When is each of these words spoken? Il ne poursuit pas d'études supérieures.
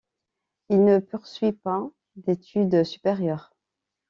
Il 0.69 0.83
ne 0.83 0.97
poursuit 0.97 1.51
pas 1.51 1.87
d'études 2.15 2.83
supérieures. 2.85 3.53